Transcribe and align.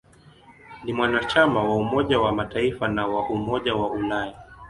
Ni 0.83 0.93
mwanachama 0.93 1.63
wa 1.63 1.75
Umoja 1.75 2.19
wa 2.19 2.31
Mataifa 2.31 2.87
na 2.87 3.07
wa 3.07 3.29
Umoja 3.29 3.75
wa 3.75 3.91
Ulaya. 3.91 4.35